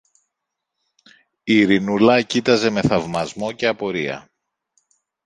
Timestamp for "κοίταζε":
2.21-2.69